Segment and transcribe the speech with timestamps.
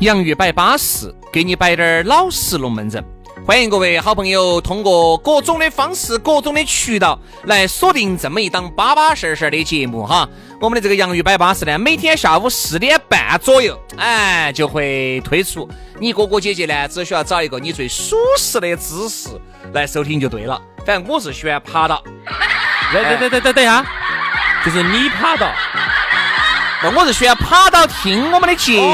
[0.00, 3.04] 洋芋摆巴适，给你摆点儿老实龙门阵。
[3.46, 10.26] 欢迎各位好朋友通过各种的方式、各种的渠道来锁定这么一档巴巴适适的节目哈。
[10.58, 15.68] 我们的这个洋芋摆巴士呢，每天下午四点半左右，哎，就会推出。
[15.98, 19.28] 你哥哥姐姐呢，只需要找一个你最舒适的姿势
[19.74, 20.58] 来收听就对了。
[20.86, 22.02] 反正我是喜欢趴到。
[22.90, 23.84] 等等等等等等一下，
[24.64, 25.52] 就是你趴到。
[26.82, 28.92] 那我是需要趴到听我们的节目。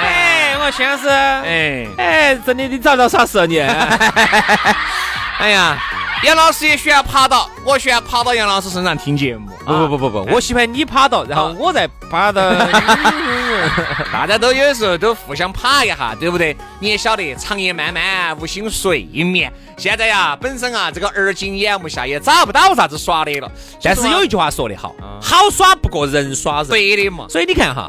[0.00, 3.58] 哎，我先是，哎哎，真的，你找到啥事啊你？
[5.38, 5.76] 哎呀，
[6.24, 9.50] 杨老师也喜欢趴到，我喜欢趴到杨老师身上听节目。
[9.64, 12.42] 不不不不不，我喜欢你趴到，然后我再趴到。
[14.12, 16.56] 大家都有时候都互相趴一下，对不对？
[16.80, 19.52] 你也晓得，长夜漫漫无心睡眠。
[19.76, 23.50] 现在呀，本身啊，这个耳今眼目下也找不到啥子耍的了。
[23.82, 26.68] 但是有一句话说得好，好耍不过人耍人。
[26.68, 27.26] 对的嘛。
[27.28, 27.88] 所以你看哈，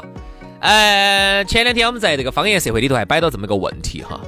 [0.60, 4.20] 呃，前两天我们在这个方言社会里头还摆到这么个问题哈。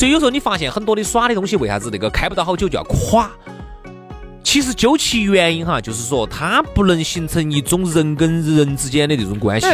[0.00, 3.28] 所以有时候你发现很多的耍的东西，为啥子那个开不到好久就要垮？
[4.42, 9.66] 其实究其原因哈，就是说它不能形成一种人跟人之间的这种关系，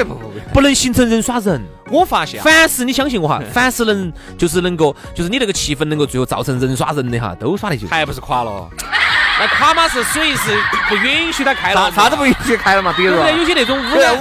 [0.53, 1.63] 不能形成人耍人。
[1.93, 8.69] 我发现，凡是你相信我哈，凡是能就是能够，就是你那个气氛能够最后造成人耍人的哈，都耍得就还不是垮了。
[9.39, 12.93] 那垮嘛是属于是不允许他开了，啥子不允许开了嘛。
[12.97, 13.79] 比如有些那种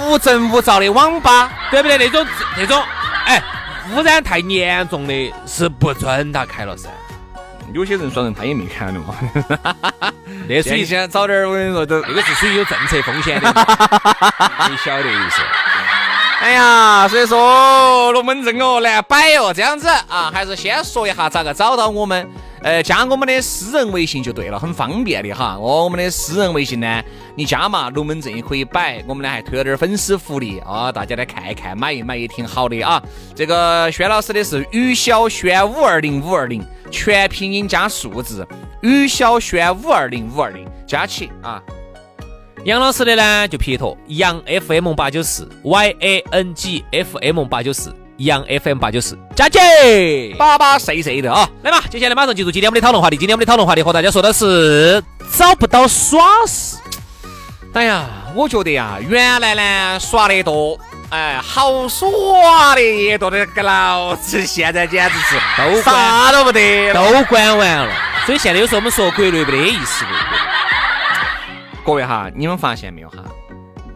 [0.08, 1.98] 无证无照的网吧，对不对？
[1.98, 2.24] 那种
[2.56, 2.80] 那种，
[3.24, 3.42] 哎，
[3.94, 6.88] 污染太严重的是不准他开了噻。
[7.72, 9.14] 有些人耍人他也没看的嘛，
[10.48, 13.48] 那属于先早点，我跟你说都那个是属于有政策风险的，
[14.70, 15.42] 你晓得意思。
[16.38, 22.28] 哎呀，所以说龙门阵哦难摆哦，这样子啊，还是先说一下咋个找到我们。
[22.62, 25.56] 呃，加我们的私人微信就对了，很方便的哈。
[25.58, 27.02] 哦，我们的私人微信呢，
[27.36, 29.02] 你加嘛，龙门阵也可以摆。
[29.06, 33.00] 我们呢还推了点粉丝福利啊，大家来看一看，买一买也挺好的啊。
[33.34, 38.46] 这个轩老师的是于小轩五二零五二零，全拼音加数字，
[38.80, 41.62] 于小轩五二零五二零加起啊。
[42.64, 47.94] 杨老师的呢就撇脱，杨 FM 八九四，Y A N G F M 八九四。
[48.18, 49.60] 杨 FM 八九四，加姐，
[50.38, 51.46] 巴巴谁谁的啊！
[51.62, 53.16] 来嘛，接下来马上进入今天我们的讨论话题。
[53.18, 55.04] 今天我们的讨论话题和大家说的是
[55.36, 56.78] 找不到耍事。
[57.74, 60.80] 哎呀，我觉得呀，原来呢耍的多，
[61.10, 67.92] 哎，好耍的也多的个老子现在简直是都啥都不得，都关完了。
[68.24, 70.06] 所以现在有时候我们说国内没得意思。
[71.86, 73.18] 各位哈，你们发现没有哈？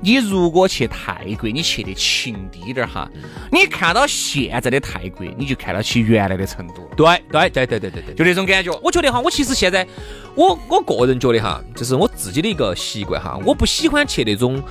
[0.01, 3.11] 你如果去泰国，你去的勤滴点儿哈，
[3.51, 6.89] 你看到现在的泰国，你就看到起原来的成都。
[6.97, 8.71] 对对对对对对对，就那种感觉。
[8.81, 9.85] 我觉得哈，我其实现在，
[10.37, 14.63] 我我个人觉得哈，就是我自己的一个习惯哈，我不喜欢去那种，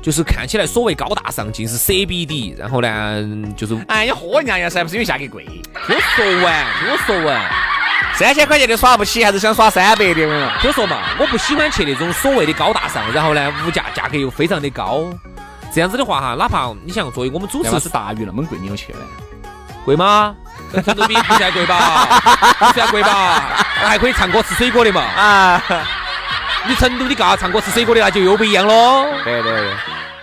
[0.00, 5.44] 就是看起来所谓高大上，尽是 CBD，然后呢，就是，哎，你喝人家呀噻，不是因为价格贵。
[5.44, 7.71] 听我说完，听我说完。
[8.14, 10.52] 三千块钱的耍不起，还是想耍三百的？
[10.62, 15.04] 就说嘛，我不喜欢去那种所谓的高大上，然后呢，物价价格又非常的高。
[15.74, 18.98] 这样子的话哈，哪怕你想作为我们主持是大鱼那么贵，你有去呢？
[19.84, 20.34] 贵吗？
[20.84, 22.20] 成都比不算贵吧？
[22.58, 23.64] 不算贵吧？
[23.74, 25.00] 还可以唱歌吃水果的嘛？
[25.16, 25.62] 啊！
[26.68, 29.06] 你成都的嘎唱歌吃水果的那就又不一样喽。
[29.24, 29.74] 对对对，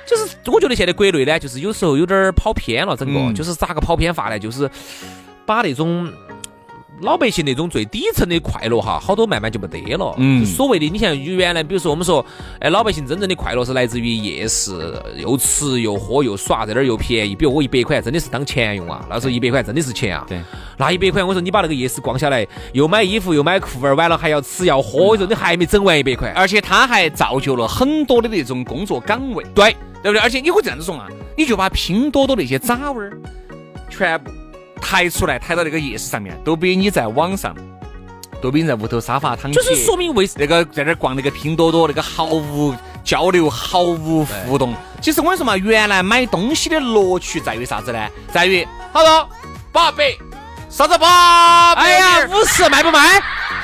[0.05, 4.39] 就是我觉得现在国内呢，就是有时候有点跑偏了，整个就是咋个跑偏法呢？
[4.39, 4.69] 就是
[5.45, 6.09] 把那种。
[7.01, 10.13] 老百姓那种最底层的快乐哈，好多慢慢就没得了。
[10.17, 12.25] 嗯所谓的你像原来，比如说我们说，
[12.59, 17.35] 哎，老百姓真正的快乐是来自于夜市，又吃又喝又耍，在那儿又便宜。
[17.35, 20.25] 比如我一百块真的是当钱用啊，那时候一百块真的是钱啊。
[20.27, 20.41] 对，
[20.77, 26.29] 那一百块，我说你把那个夜市逛下来，又买衣服又买裤儿，完了还要吃要喝，我说你还没整完一百块。
[26.35, 30.19] 而且它还造就了很多的那种工作岗位，对，对不对？
[30.19, 31.07] 而且你会这样子说啊，
[31.37, 33.17] 你就把拼多多那些渣味儿
[33.89, 34.31] 全部
[34.81, 37.55] 抬出来，抬到那个夜市上面，都比你在网上，
[38.41, 42.73] 都比你在屋头沙发躺起，就是说明为那个在那儿逛那个拼多多那个毫无
[43.03, 44.73] 交流、毫无互动。
[45.01, 48.07] 其实我跟你说嘛，原来买东西的乐趣在于啥子呢？
[48.31, 49.29] 在于好多
[49.71, 50.15] 八百，
[50.69, 51.81] 啥子八百？
[51.81, 53.21] 哎呀，五十卖不卖？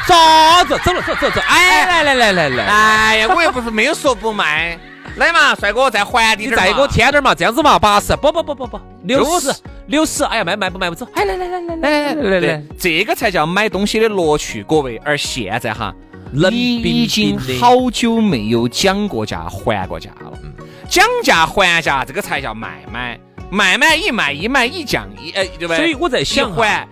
[0.08, 0.78] 啥子？
[0.86, 1.42] 走了，走走走！
[1.48, 4.80] 哎，来来来来来，哎呀，我又不是没有说不卖。
[5.18, 9.54] 来嘛，帅哥，再还你再给我添点儿嘛，这样子嘛，八十，不不不不不，六十
[9.88, 14.98] 六十，哎呀，卖卖不卖不走，哎来来来来来来来来，这个才叫买东西的乐趣，各位。
[15.06, 15.94] 而现在哈，
[16.34, 20.34] 冷你冰已经好久没有讲过价、还过价了。
[20.90, 23.20] 讲价还价，这个才叫卖买，
[23.50, 25.78] 卖买一卖一卖一降一，哎，对不对？
[25.78, 26.88] 所以我在想还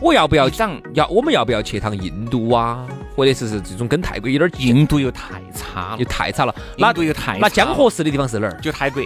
[0.00, 0.80] 我要不要一涨？
[0.94, 2.86] 要我们要不要去趟印度啊？
[3.16, 6.54] 或者是是这种跟泰国有点近，印度又太差了又，太差了。
[6.76, 8.60] 那印度又太那江河市的地方是哪儿？
[8.60, 9.02] 就泰国。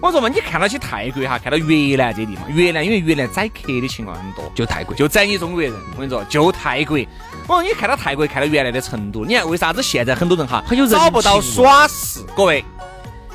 [0.00, 4.94] 我说嘛，你看到起泰国哈，看到越南这地方，越南因为越南宰客的情况很多，就泰国。
[4.94, 5.72] 就宰你中国人。
[5.94, 6.98] 我跟你说，就泰国。
[7.46, 12.20] 我说你看到泰国，看到原来的成都，你看为啥子现在很多人哈很有人找不到耍事？
[12.36, 12.64] 各位，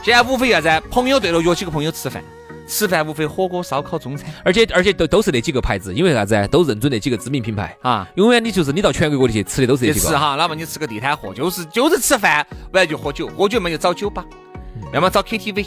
[0.02, 0.70] 现在无非啥子？
[0.90, 2.24] 朋友对了，约几个朋友吃饭，
[2.68, 6.48] 吃饭无非火锅、烧烤、中餐而且而且都都是那几个牌子，因为啥子？
[6.50, 7.76] 都认准那几个知名品牌。
[7.82, 8.08] 啊。
[8.16, 10.06] 永远你就是你到全国各地去吃的都是这几个。
[10.06, 14.26] 去吃哈，哪怕你吃个地摊货，就是就是吃饭，不然就喝酒，喝酒嘛就找酒吧，
[14.94, 15.66] 要么找 KTV，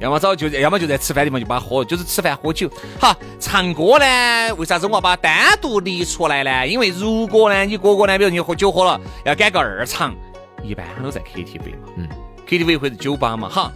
[0.00, 2.70] 要么找就要么就在吃饭地方就把它喝，就是吃饭喝酒。
[3.00, 6.66] 好，唱歌呢，为啥子我要把它单独立出来呢？
[6.66, 10.14] 因为如果呢，你哥哥呢，比如你喝酒喝了，要赶个二场，
[10.62, 12.08] 一般都在 KTV 嘛，嗯
[12.46, 13.72] ，KTV 或者酒吧嘛，哈，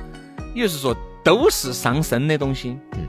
[0.54, 2.78] 也就是说都是伤身的东西。
[2.92, 3.06] 嗯，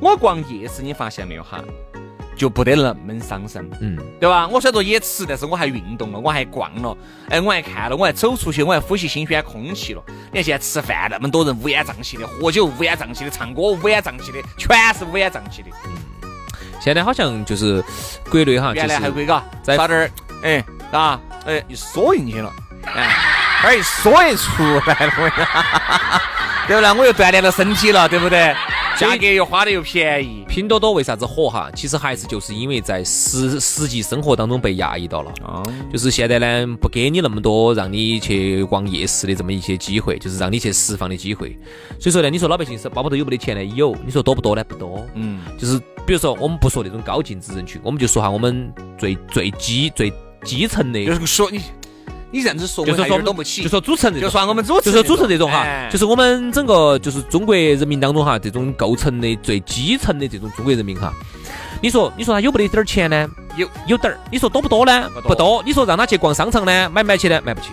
[0.00, 1.62] 我逛夜市，你发现没有哈，
[2.36, 3.68] 就不得那么伤身。
[3.80, 4.48] 嗯，对吧？
[4.48, 6.96] 我虽然说也吃，但是我还运动了，我还逛了，
[7.28, 10.02] 哎，我还看了，我还走出去，我还呼吸新鲜空气了。
[10.30, 15.68] 你看现在吃饭那么多人乌烟瘴气的，喝酒乌烟瘴气的，唱歌乌烟瘴气的，全是乌烟瘴气的。
[15.86, 15.92] 嗯
[16.80, 17.80] 现在好像就是
[18.28, 20.10] 国内哈，原来还会嘎，在撒点儿，
[20.42, 22.52] 哎，啊，哎，一缩进去了，
[22.86, 23.08] 哎，
[23.62, 23.82] 这儿一
[24.36, 24.54] 出
[24.86, 25.46] 来了，我跟你说
[26.66, 26.92] 对不对？
[26.98, 28.54] 我又锻炼了身体了，对不对？
[28.96, 30.44] 价格又花的又便宜。
[30.46, 31.70] 拼多多为啥子火哈？
[31.74, 35.32] 其实还是就是因为在实实际生活当中被压抑到了。
[35.42, 41.58] 哦，就是现在呢，不给你那么多让你去逛夜市的这么一些机会，就是让你去释放的机会。
[41.98, 43.64] 所以说呢，你说老百姓是包包头有没得钱呢？
[43.64, 43.96] 有。
[44.04, 44.62] 你说多不多呢？
[44.64, 45.04] 不多。
[45.14, 50.12] 嗯，就是比如说，我们不说那种高净值人群，我们就说哈，我们最最基最
[50.44, 51.60] 基层的，就是说你，
[52.32, 53.62] 你这样子说，就是说懂不起。
[53.62, 54.32] 就说主持人这就种。
[54.32, 61.12] 算我们主持就说组成这种哈哎，就是我们整个就是中国人民当中哈，这种构成的最基层的这种中国人民哈，
[61.82, 63.28] 你说你说他有没得点儿钱呢？
[63.56, 64.18] 有有点儿。
[64.30, 65.10] 你说多不多呢？
[65.14, 65.62] 不多不多。
[65.66, 67.40] 你说让他去逛商场呢，买不买起呢？
[67.44, 67.68] 买不起。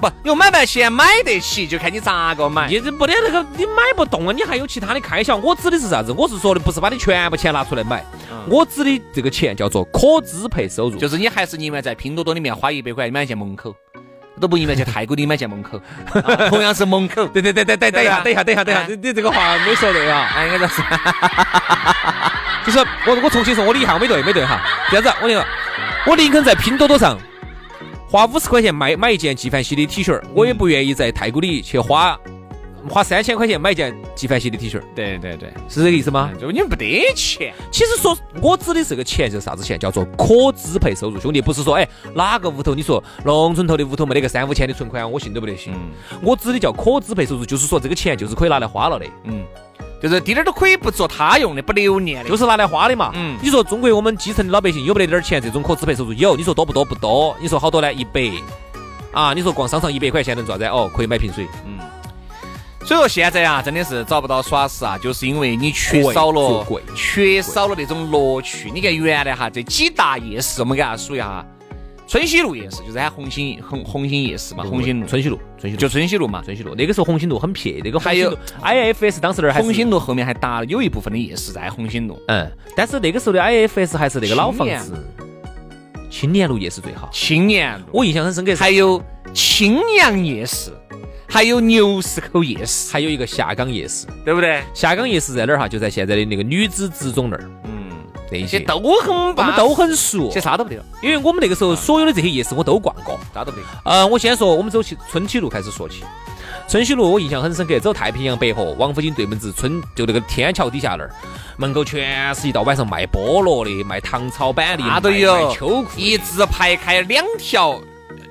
[0.00, 2.68] 不用买不起，买得起，就看你咋个买。
[2.68, 5.36] 你这没得那个，你买不动啊，你还有其他的开销。
[5.36, 6.12] 我指的是啥子？
[6.12, 8.04] 我是说的不是把你全部钱拿出来买，
[8.46, 10.96] 我指的这个钱叫做可支配收入。
[10.96, 13.74] 就是你还是宁愿在拼多多里面花一百块买一件门口，
[14.40, 15.80] 都不宁愿去泰国里买件门口，
[16.12, 17.26] 啊 同样是门口。
[17.26, 20.30] 对对对对对，等一下，等一下，等一下，等一下，哎你你这个话没说对啊。
[20.36, 20.80] 哎，应该是。
[22.64, 24.60] 就是我我重新说，我理一下，我没对没对哈。
[24.90, 25.44] 这样子，我跟你说，
[26.06, 27.18] 我宁肯在拼多多上
[28.10, 32.18] 花五十块钱买买一件纪梵希的 T 恤，我也不愿意在太古里去花
[32.88, 36.30] 花三千块钱买一件纪梵希的 T 恤，对对对，是这个意思吗？
[36.40, 37.52] 就你不得钱。
[37.70, 39.78] 其实说，我指的这个钱是啥子钱？
[39.78, 45.74] 叫做可支配收入，兄弟，不是说哎哪个屋头你说农村头的屋头没得个三五千的存款，我信都不得信。
[46.22, 49.44] 我指的叫可支配收入，就是说这个钱就是可以拿来花了的，嗯，
[50.00, 52.30] 就是滴点儿都可以不做他用的，不留念的。
[52.30, 53.10] 就是拿来花的嘛。
[53.14, 55.40] 嗯你说中国我们基层的老百姓有没得点儿钱？
[55.42, 56.84] 这种可支配收入有，你说多不多？
[56.84, 57.36] 不多。
[57.40, 57.92] 你说好多呢？
[57.92, 58.30] 一百
[59.12, 60.64] 啊，你说逛商场一百块钱能做啥子？
[60.66, 61.46] 哦，可以买瓶水。
[61.66, 61.78] 嗯
[62.84, 66.64] 所以说现在啊，真的是找不到耍事啊，就是因为你缺少了
[66.94, 68.70] 缺少了那种乐趣。
[68.70, 71.46] 你看原来哈这几大夜市，我们给大家数一下哈，
[72.08, 76.40] 春熙路夜市就是喊红星红红星夜市嘛，红星路春熙路，春熙路就春熙路嘛。
[76.42, 76.74] 春熙路。
[76.74, 85.06] 那个时候红星路很撇，那个还有 IFS 当时那儿还红星路后面还搭了有一部分的夜市在红星路，嗯，但是那个时候的 IFS 还是那个老房子，
[86.10, 87.10] 青年路夜市最好。
[87.12, 90.70] 青年路，我印象很深刻还有青阳夜市，
[91.28, 94.62] 还有牛市口夜市，还有一个下岗夜市，对不对？
[94.72, 95.68] 下岗夜市在哪儿哈？
[95.68, 97.44] 就在现在的那个女子职中那儿。
[97.64, 97.77] 嗯，
[98.30, 103.18] 那些些都很我，们都很熟些，啥都不得了，因为我们那个时候所有的这些夜市我都逛过。
[103.34, 103.64] 啥都不得。
[103.84, 106.04] 呃，我先说我们走起春熙路开始说起。
[106.68, 111.10] 春熙路我印象很深刻，走太平洋百货，王府井对门子春就那个天桥底下那儿，
[111.56, 117.80] 门口全是一到晚上卖菠萝的，卖糖炒板栗，那都卖有秋裤的，一直排开两条，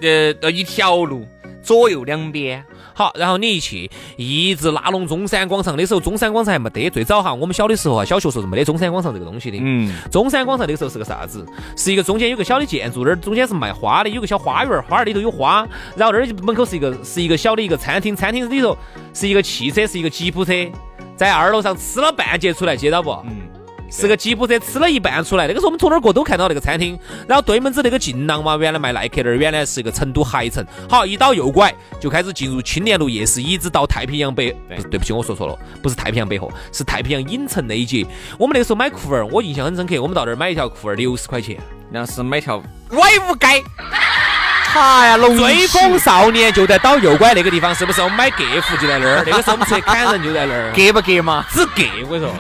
[0.01, 1.27] 呃，呃一条路，
[1.63, 2.63] 左右两边。
[2.97, 5.77] 好，然后你一去，一直拉拢中山广场。
[5.77, 9.59] 那时候中山广场还没得，最早哈，我们小的时候啊，小学时候是没得中山广场这个东西的。
[9.61, 11.45] 嗯，中山广场那个时候是个啥子？
[11.75, 15.67] 是一个中间有个小的建筑，那儿中间是卖花的，有个小花园，花园里头有花。
[15.95, 18.75] 然后那儿门口是一个是一个小的一个餐厅，餐厅里头
[19.13, 20.51] 是一个汽车，是一个吉普车，
[21.15, 23.11] 在二楼上吃了半截出来，接到不？
[23.25, 23.46] 嗯，
[23.89, 30.65] 是个吉普车吃了一半出来，那个时候我们从哪儿过都看到那个餐厅，然后对门子那个劲浪嘛，原来卖耐克的，原来是一个成都海城。
[30.89, 38.05] 好，一到右拐就开始进入青年路夜市，一直到太平洋北，不是对不起，我说错了，不是太平洋北河，是太平洋影城那一节。
[38.37, 41.57] 我们那个时候买裤儿，我印象很深刻，我们到那儿买一条裤儿六十块钱。
[41.89, 42.57] 那是买条
[42.91, 43.63] 歪五街。
[44.75, 48.01] 哎呀，龙追风少年就在倒右拐那个地方，是不是？
[48.01, 51.45] 我们买格服就在那儿， 那个时候我们出去砍人就在那儿，格不格嘛？
[51.51, 52.33] 只格，我跟你说。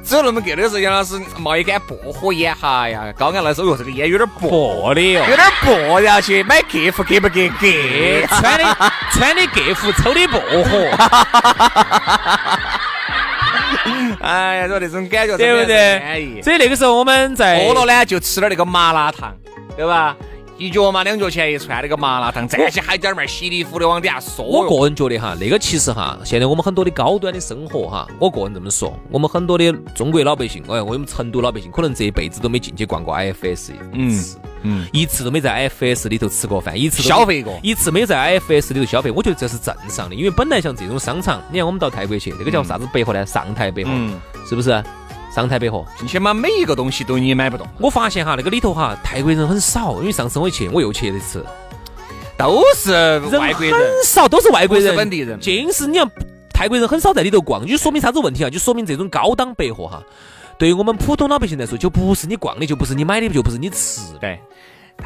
[0.02, 5.36] 只有那么隔的时候，杨老师冒一杆薄荷烟，哈呀，高安那时候哟，这个烟有点薄，薄的哟有。
[5.36, 7.48] 点薄然后去买格服，格不格？
[7.60, 8.26] 格。
[8.28, 8.76] 穿的
[9.12, 10.88] 穿的格服，抽的薄荷，
[14.22, 16.40] 哎呀，说那种感觉对不对？
[16.42, 19.34] 所以那个时候我们在饿了呢，就吃点那个麻辣烫，
[19.76, 20.16] 对吧？
[20.60, 24.42] 一脚嘛，两脚钱一串那个麻辣烫，站起海点儿面，稀里糊涂往底下嗦。
[24.42, 43.24] 我个人觉得哈，那个其实哈，现在我们很多的高端的生活哈，我个人这么说，我们很多的中国老百姓，哎，我们成都老百姓，可能这一辈子都没进去逛过 IFS 一次，嗯，一次都没在 IFS 里头吃过饭，一次消费过一次没在 IFS 里头消费，我觉得这是正常的，因为本来像这种商场，你看我们到泰国去，那个叫啥子百货呢？
[43.24, 44.84] 上台百货，嗯是不是？
[45.34, 51.44] 上泰百货，进去嘛，每一个东西都你买不动，我发现哈，那个里头哈，泰国人很少，因为上次我一去，我又去了一次，
[52.36, 53.72] 都是外国人。
[53.72, 56.10] 很少，都是外国人，本地人尽是你看
[56.52, 58.50] 泰国人很少在里头逛，就说明啥子问题啊？
[58.50, 60.02] 就说明这种高档百货哈，
[60.58, 64.18] 对于我们普通老百姓来说，就不是你逛的，就不是你买的，就不是你吃的。
[64.18, 64.40] 对，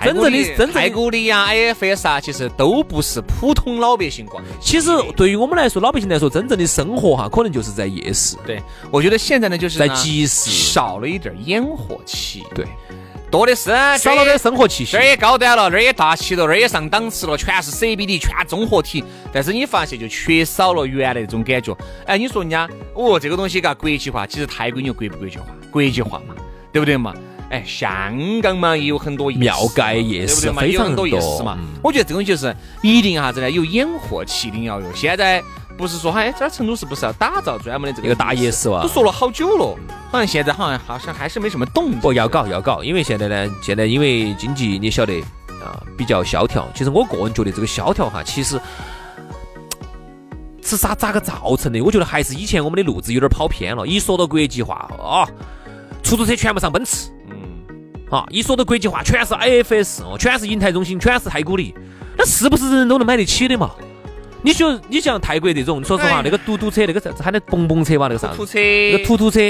[0.02, 4.50] 真正的真太古里呀、IFS 啊，其实都不是普通老百姓逛的。
[4.60, 12.66] 其实对于我们来说，老百姓来说，真正的生活哈，可能就是在夜市，对，我觉得现在呢，就是在集市，少了一点烟火气，对，
[13.30, 15.04] 多的是少了点生活气息这儿。
[15.04, 19.04] 也高端了，这儿也大气了，这儿也上档次了，全是 CBD，全综合体。
[19.32, 21.76] 但是你发现就缺少了原来那种感觉。
[22.06, 25.46] 哎，你说人家哦，这个东西嘎国际化，其实泰国你国不国际化？
[25.70, 26.34] 国际化嘛，
[26.72, 27.12] 对不对嘛？
[27.54, 30.50] 哎，香港嘛也有很多庙街夜市？
[30.50, 31.56] 非常多夜市嘛。
[31.80, 33.48] 我觉得这种就是一定啥子呢？
[33.48, 34.92] 有烟火气，一定要有。
[34.92, 35.40] 现在
[35.78, 39.78] 不是说哎，这儿成都是不是要打造专门的这个一个大夜市哇都说了好久了，
[40.10, 42.00] 好像现在好像好像还是没什么动静。
[42.00, 45.20] 不要搞要搞，因为现在呢，现在因为经济你晓得
[45.62, 46.68] 啊比较萧条。
[46.74, 48.60] 其实我个人觉得这个萧条哈，其实
[50.60, 51.80] 是啥咋个造成的？
[51.80, 53.86] 我觉得还是以前我们的路子有点跑偏了。
[53.86, 55.28] 一说到国际化啊，
[56.02, 57.13] 出租车全部上奔驰，嗯，
[58.14, 61.74] 啊，一说到国际化全是 IFS 哦，全是银泰中心，全是太古里，
[62.16, 63.72] 那是不是人人都能买得起的嘛？
[64.42, 68.46] 你说你像泰国这种，说实话，哎那个嘟嘟车，那个啥子喊的蹦蹦车吧，那个啥子土？
[68.46, 69.40] 车，那个突突车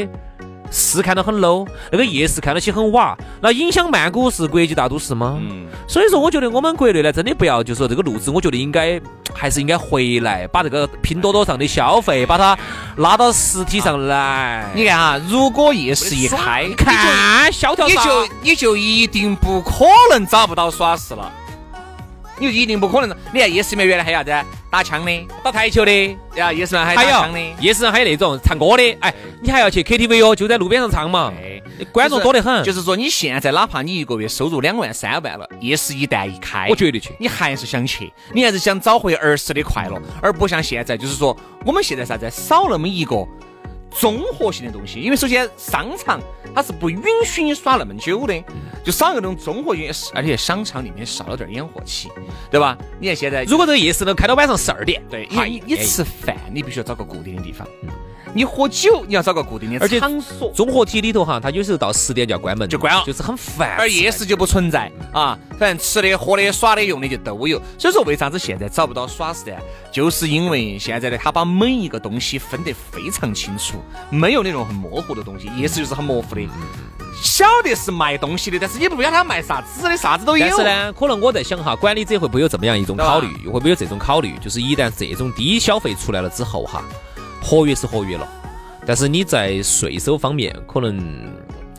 [0.70, 5.38] 是看到很 low，那个夜市看到起很瓦，那影响曼谷是国际大都市吗？
[5.40, 9.00] 嗯，所以说，我觉得我们国内呢，真的不要就说这个路子，我觉得应该
[9.32, 12.58] 还是应该回来，把这个拼多多上的消费，把它
[12.96, 14.68] 拉到实体上来。
[14.74, 21.30] 你看哈，如果夜市一开，看萧条啥你就你就一定不可能找不到耍事了，
[22.38, 23.16] 你就一定不可能。
[23.32, 27.38] 你看夜市里面原来还有啥子打枪的，打台球的，呀，夜市里面还还有打枪的。
[27.60, 31.62] 夜市上还有那种唱歌的，哎，你还要去 KTV 哦，就在路边上唱嘛，哎
[31.92, 32.64] 观众多得很。
[32.64, 37.14] 就是说，你现在哪怕你一个月收入两万、三万了，夜市一旦一开，我绝对去。
[37.20, 43.24] 你还是想去，你还是想找回儿时的快乐，而不像现在，就是说我们现在啥子少那么一个
[43.98, 45.00] 综合性的东西。
[45.00, 46.20] 因为首先商场
[46.54, 48.34] 它是不允许你耍那么久的，
[48.84, 52.08] 就少一个那种综合性，而且商场里面少了点烟火气，
[52.50, 52.76] 对吧？
[53.00, 57.66] 你看现在如果这个夜市能开到晚上十二点，对，嗨你你哎吃饭你必须要找个固定的地方，
[58.32, 60.50] 你喝酒你要找个固定的而且场所。
[60.52, 63.76] 综合体里头哈，它有时候到十点就要关门，就关了就是很烦。
[63.78, 67.60] 而夜市就不存在啊，反正吃的、喝的、耍的、用的就都有。
[67.78, 69.56] 所以说，为啥子现在找不到耍事呢？
[69.92, 73.76] 就是因为现在呢，他把每一个东西分得非常清楚，
[74.10, 75.48] 没有那种很模糊的东西。
[75.56, 76.48] 意思就是很模糊的，
[77.22, 80.46] 晓得是卖东西的，但是也不晓得他卖啥子的，啥子都有。
[80.46, 84.36] 但是呢，可能我在想哈，管理者会不会有这么样一种考虑，会不会有这种考虑？
[84.38, 86.82] 就是一旦这种低消费出来了之后哈，
[87.42, 88.28] 合约是合约了，
[88.86, 90.98] 但是你在税收方面可能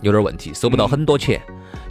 [0.02, 1.42] 有点问题，收不到很多钱。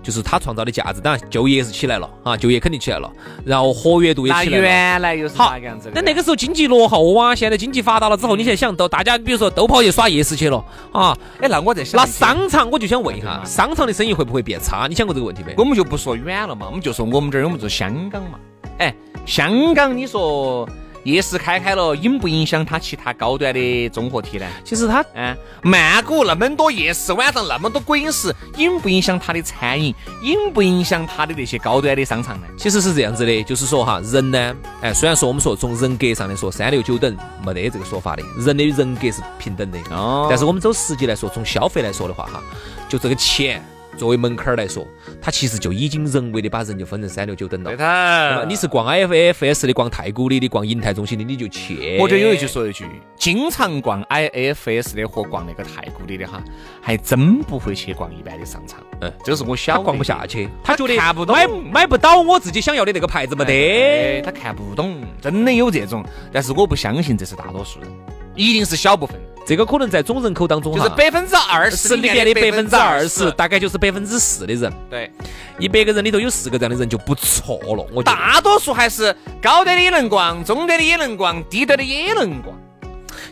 [0.05, 3.11] 就是他创造的价值，当然就业是起来了啊，就业肯定起来了，
[3.45, 4.63] 然后活跃度也起来了。
[4.63, 5.93] 原来又是好那个样子的。
[5.95, 14.87] 那那个时候经济落后啊，现在经济发达了之后，你现在想到大家比如说都跑去耍夜市去了啊，哎，那我在想，那商场我就想问一下，商场的生意会不会变差？
[14.87, 15.55] 你想过这个问题没？
[15.57, 18.39] 我们就不说远了嘛，我们就说我们这儿，我们说香港嘛。
[18.79, 18.95] 哎，
[19.25, 20.69] 香港，你说。
[21.05, 24.47] 夜市开开了，影不影响它其他高端的综合体呢？
[24.65, 29.95] 其实它，嗯，曼谷那么多夜市，晚上那么多鬼影视，影不影响它的餐饮？
[30.23, 32.47] 影不影响它的那些高端的商场呢？
[32.59, 42.43] 其实是这样子的，就是说哈，人呢，哎，虽然说我们说从人格上来说三六九等没得这个说法的，人的人格是平等的，哦，但是我们走实际来说，从消费来说的话哈，
[42.89, 43.63] 就这个钱。
[43.97, 44.87] 作为门槛儿来说，
[45.21, 47.71] 它其实就已经人为的把人就分成三六九等了。
[47.71, 51.99] 对头，你是逛 IFS 的、逛太古里的、逛银泰中心的，你就去。
[52.01, 52.85] 我这有一句说一句，
[53.17, 56.43] 经常逛 IFS 的和逛那个太古里的哈，
[56.81, 58.81] 还真不会去逛一般的商场。
[59.01, 66.05] 嗯，这是我小逛不下去，他觉得看不懂，买买不到我自己想要的那个牌子没得，他看不懂，真的有这种。
[66.33, 67.89] 但是我不相信这是大多数人，
[68.35, 69.21] 一定是小部分。
[69.47, 74.73] 这个可能在总人口当中就是百分之二十里面的百分之二十，大概就是百分之四的人。
[74.89, 75.11] 对，
[75.59, 77.87] 一百个人里头有四个这样的人就不错了。
[77.93, 82.59] 我大多数还是高端的也能逛，中端的也能逛，低端的也能逛。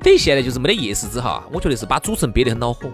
[0.02, 2.90] 等于现在就是没得夜市之后，我觉得是把主持人憋得很恼火。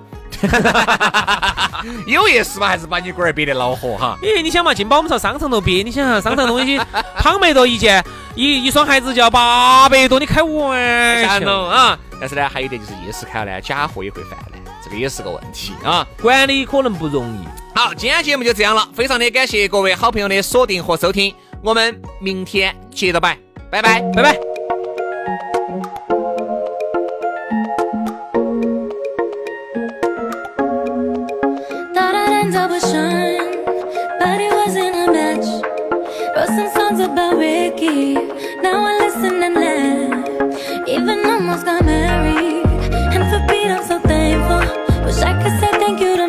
[2.07, 4.19] 有夜市嘛，还是把你龟儿憋得恼火哈？
[4.23, 6.79] 咦，你想嘛，进宝我们朝商场头憋，你想想商场东西，
[7.19, 8.05] 胖没多一件，
[8.35, 11.99] 一一双鞋子就要八百多，你开玩笑啊？
[12.21, 17.39] 但是呢，还有一点就是夜市开了呢，假货也会泛滥，这个也是个问题啊，管理可能不容易。
[17.75, 23.39] 好，今天节目就这样了，非常的感谢各位好朋友的锁定和收听，我们明天接着摆，
[23.71, 24.48] 拜拜，拜拜。
[32.69, 33.65] would shine,
[34.21, 35.49] but it wasn't a match.
[36.37, 38.15] Wrote some songs about Ricky,
[38.63, 40.89] now I listen and laugh.
[40.89, 42.67] Even almost got married,
[43.15, 44.61] and for Pete I'm so thankful.
[45.05, 46.28] Wish I could say thank you to